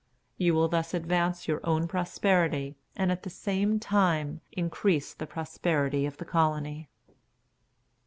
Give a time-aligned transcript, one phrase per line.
[0.39, 6.07] You will thus advance your own prosperity, and at the same time increase the prosperity
[6.07, 6.89] of the colony."